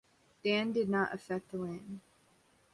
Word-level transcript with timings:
Dan 0.43 0.71
did 0.71 0.89
not 0.89 1.13
affect 1.13 1.53
land. 1.53 1.99